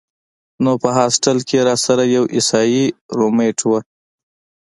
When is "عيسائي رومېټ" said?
2.35-3.57